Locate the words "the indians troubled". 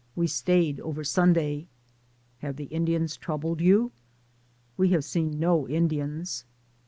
2.55-3.61